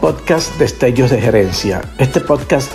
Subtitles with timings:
[0.00, 1.82] podcast Destellos de Gerencia.
[1.98, 2.72] Este podcast,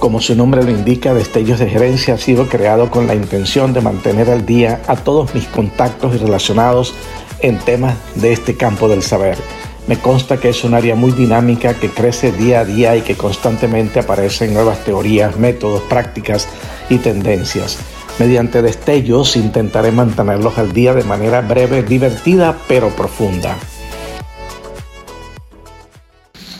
[0.00, 3.80] como su nombre lo indica, Destellos de Gerencia, ha sido creado con la intención de
[3.80, 6.92] mantener al día a todos mis contactos y relacionados
[7.40, 9.38] en temas de este campo del saber.
[9.86, 13.16] Me consta que es un área muy dinámica que crece día a día y que
[13.16, 16.48] constantemente aparecen nuevas teorías, métodos, prácticas
[16.90, 17.78] y tendencias.
[18.18, 23.56] Mediante destellos intentaré mantenerlos al día de manera breve, divertida pero profunda.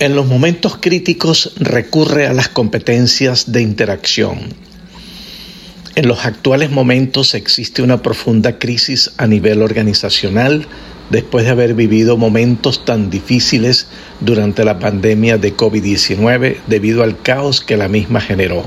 [0.00, 4.38] En los momentos críticos recurre a las competencias de interacción.
[5.96, 10.68] En los actuales momentos existe una profunda crisis a nivel organizacional
[11.10, 13.88] después de haber vivido momentos tan difíciles
[14.20, 18.62] durante la pandemia de COVID-19 debido al caos que la misma generó.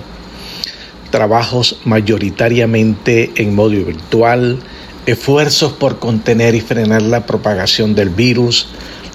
[1.11, 4.59] Trabajos mayoritariamente en modo virtual,
[5.05, 8.67] esfuerzos por contener y frenar la propagación del virus,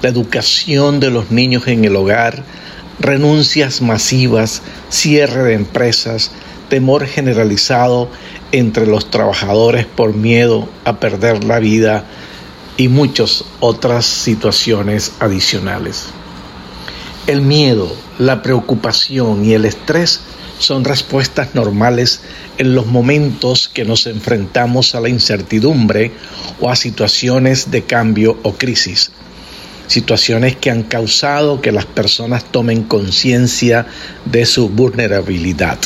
[0.02, 2.45] la educación de los niños en el hogar,
[2.98, 6.30] renuncias masivas, cierre de empresas,
[6.68, 8.09] temor generalizado
[8.52, 12.04] entre los trabajadores por miedo a perder la vida
[12.76, 16.07] y muchas otras situaciones adicionales.
[17.26, 20.20] El miedo, la preocupación y el estrés
[20.59, 22.20] son respuestas normales
[22.57, 26.13] en los momentos que nos enfrentamos a la incertidumbre
[26.60, 29.10] o a situaciones de cambio o crisis
[29.87, 33.87] situaciones que han causado que las personas tomen conciencia
[34.24, 35.79] de su vulnerabilidad.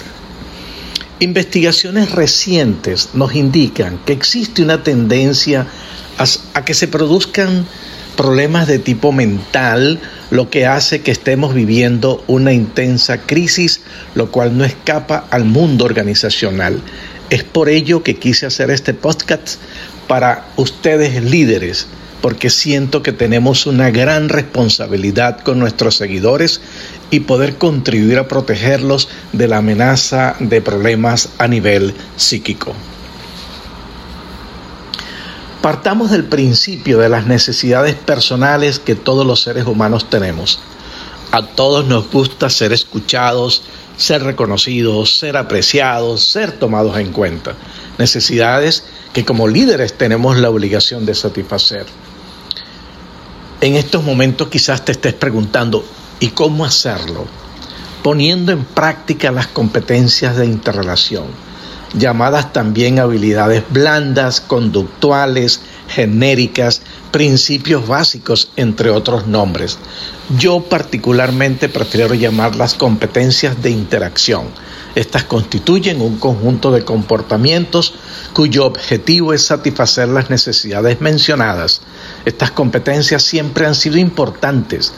[1.18, 5.66] Investigaciones recientes nos indican que existe una tendencia
[6.54, 7.66] a, que se produzcan
[8.16, 13.80] problemas de tipo mental, lo que hace que estemos viviendo una intensa crisis,
[14.14, 16.80] lo cual no escapa al mundo organizacional.
[17.30, 19.56] Es por ello que quise hacer este podcast
[20.08, 21.86] para ustedes líderes,
[22.20, 26.60] porque siento que tenemos una gran responsabilidad con nuestros seguidores
[27.10, 32.74] y poder contribuir a protegerlos de la amenaza de problemas a nivel psíquico.
[35.62, 40.58] Partamos del principio de las necesidades personales que todos los seres humanos tenemos.
[41.32, 43.62] A todos nos gusta ser escuchados,
[43.96, 47.54] ser reconocidos, ser apreciados, ser tomados en cuenta.
[47.98, 51.84] Necesidades que como líderes tenemos la obligación de satisfacer.
[53.62, 55.84] En estos momentos quizás te estés preguntando,
[56.18, 57.26] ¿y cómo hacerlo?
[58.02, 61.26] Poniendo en práctica las competencias de interrelación,
[61.92, 69.76] llamadas también habilidades blandas, conductuales, genéricas, principios básicos, entre otros nombres.
[70.38, 74.44] Yo particularmente prefiero llamarlas competencias de interacción.
[74.94, 77.92] Estas constituyen un conjunto de comportamientos
[78.32, 81.82] cuyo objetivo es satisfacer las necesidades mencionadas
[82.24, 84.92] estas competencias siempre han sido importantes,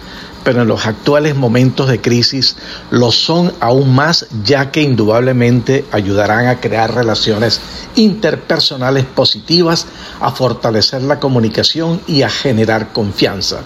[0.44, 2.56] pero en los actuales momentos de crisis
[2.90, 7.60] lo son aún más ya que indudablemente ayudarán a crear relaciones
[7.96, 9.86] interpersonales positivas,
[10.20, 13.60] a fortalecer la comunicación y a generar confianza.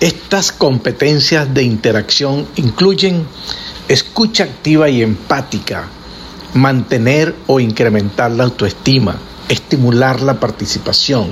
[0.00, 3.26] Estas competencias de interacción incluyen
[3.88, 5.88] escucha activa y empática,
[6.54, 9.16] mantener o incrementar la autoestima,
[9.48, 11.30] estimular la participación,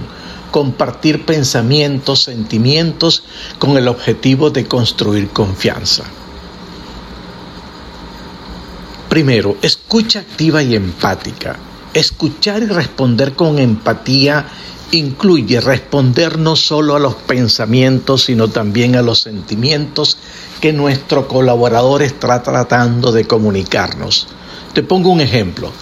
[0.54, 3.24] compartir pensamientos, sentimientos
[3.58, 6.04] con el objetivo de construir confianza.
[9.08, 11.56] Primero, escucha activa y empática.
[11.92, 14.46] Escuchar y responder con empatía
[14.92, 20.18] incluye responder no solo a los pensamientos, sino también a los sentimientos
[20.60, 24.28] que nuestro colaborador está tratando de comunicarnos.
[24.72, 25.72] Te pongo un ejemplo.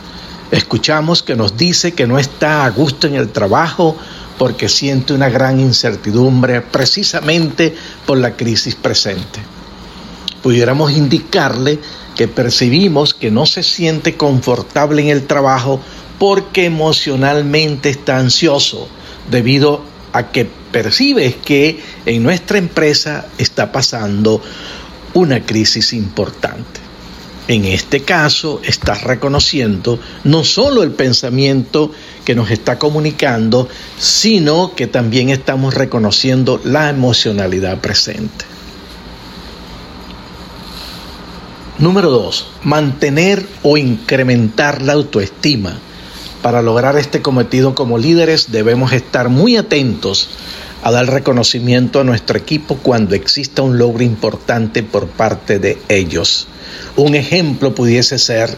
[0.50, 3.99] Escuchamos que nos dice que no está a gusto en el trabajo
[4.38, 7.75] porque siente una gran incertidumbre precisamente
[8.06, 9.41] por la crisis presente.
[10.43, 11.78] Pudiéramos indicarle
[12.16, 15.81] que percibimos que no se siente confortable en el trabajo
[16.19, 18.88] porque emocionalmente está ansioso
[19.31, 19.82] debido
[20.12, 24.42] a que percibes que en nuestra empresa está pasando
[25.15, 26.81] una crisis importante.
[27.48, 31.91] En este caso, estás reconociendo no solo el pensamiento
[32.24, 33.68] que nos está comunicando,
[33.98, 38.44] sino que también estamos reconociendo la emocionalidad presente.
[41.78, 45.78] Número dos, mantener o incrementar la autoestima.
[46.41, 50.28] Para lograr este cometido como líderes debemos estar muy atentos
[50.82, 56.48] a dar reconocimiento a nuestro equipo cuando exista un logro importante por parte de ellos.
[56.96, 58.50] Un ejemplo pudiese ser,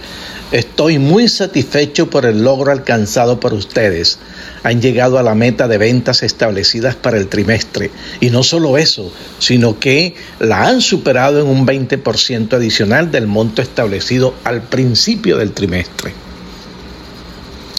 [0.51, 4.19] estoy muy satisfecho por el logro alcanzado por ustedes.
[4.63, 7.91] han llegado a la meta de ventas establecidas para el trimestre.
[8.21, 13.61] Y no solo eso, sino que la han superado en un 20% adicional del monto
[13.61, 16.15] establecido al principio del trimestre.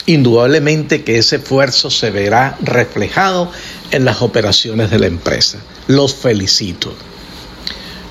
[0.08, 3.52] Indudablemente que ese esfuerzo se verá reflejado
[3.92, 5.60] en las operaciones de la empresa.
[5.88, 6.94] Los felicito.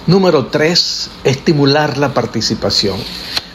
[0.06, 1.10] Número 3.
[1.24, 2.98] Estimular la participación.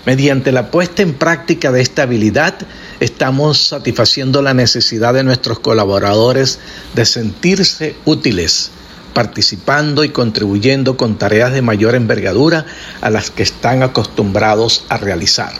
[0.05, 2.55] Mediante la puesta en práctica de esta habilidad,
[2.99, 6.59] estamos satisfaciendo la necesidad de nuestros colaboradores
[6.95, 8.71] de sentirse útiles,
[9.13, 12.65] participando y contribuyendo con tareas de mayor envergadura
[13.01, 15.53] a las que están acostumbrados a realizar.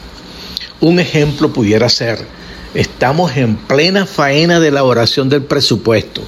[0.80, 2.26] Un ejemplo pudiera ser,
[2.74, 6.22] estamos en plena faena de elaboración del presupuesto.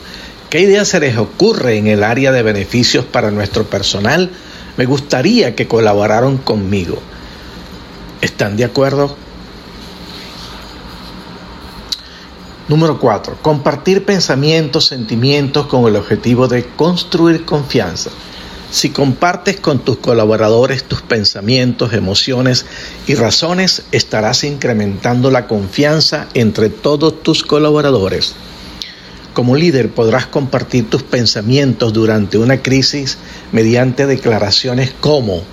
[0.50, 4.32] ¿Qué idea se les ocurre en el área de beneficios para nuestro personal?
[4.78, 7.02] Me gustaría que colaboraran conmigo.
[8.22, 9.16] ¿Están de acuerdo?
[12.68, 13.38] Número 4.
[13.42, 18.12] Compartir pensamientos, sentimientos con el objetivo de construir confianza.
[18.72, 22.66] Si compartes con tus colaboradores tus pensamientos, emociones
[23.06, 28.34] y razones, estarás incrementando la confianza entre todos tus colaboradores.
[29.34, 33.18] Como líder podrás compartir tus pensamientos durante una crisis
[33.52, 35.44] mediante declaraciones como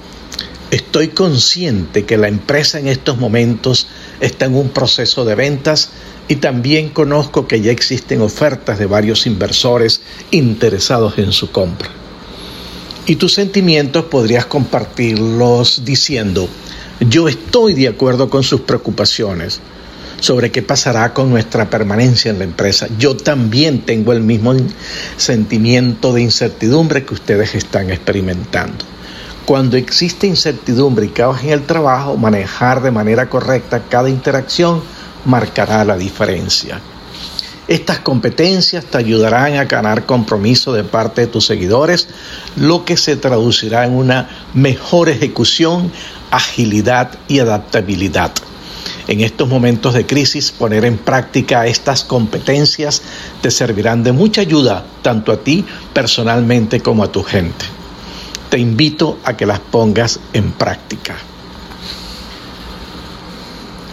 [0.71, 3.87] Estoy consciente que la empresa en estos momentos
[4.21, 5.89] está en un proceso de ventas
[6.29, 11.89] y también conozco que ya existen ofertas de varios inversores interesados en su compra.
[13.09, 16.47] Y tus sentimientos podrías compartirlos diciendo,
[17.01, 19.61] yo estoy de acuerdo con sus preocupaciones
[20.21, 22.87] sobre qué pasará con nuestra permanencia en la empresa.
[22.99, 24.55] Yo también tengo el mismo
[25.17, 28.85] sentimiento de incertidumbre que ustedes están experimentando.
[29.47, 34.83] Cuando existe incertidumbre y caos en el trabajo, manejar de manera correcta cada interacción
[35.25, 36.79] marcará la diferencia.
[37.69, 42.09] Estas competencias te ayudarán a ganar compromiso de parte de tus seguidores,
[42.57, 45.93] lo que se traducirá en una mejor ejecución,
[46.31, 48.33] agilidad y adaptabilidad.
[49.07, 53.03] En estos momentos de crisis, poner en práctica estas competencias
[53.43, 57.79] te servirán de mucha ayuda tanto a ti personalmente como a tu gente
[58.49, 61.17] te invito a que las pongas en práctica.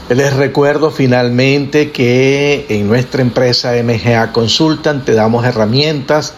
[0.10, 6.34] Les recuerdo finalmente que en nuestra empresa MGA Consultan te damos herramientas